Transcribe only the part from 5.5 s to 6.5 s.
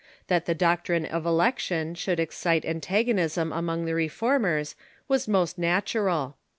natural.